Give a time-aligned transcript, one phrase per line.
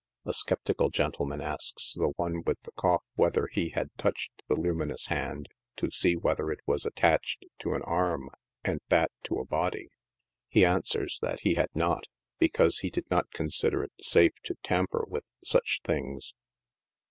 [0.25, 5.05] A skeptical gentleman asks the one with the cough whether he had touched the luminous
[5.05, 8.31] hand, to see whether it was attached to an arm
[8.63, 9.89] and that to a body.
[10.49, 12.05] He answers that he had not,
[12.39, 16.33] because he did not consider it safe to tamper with such things.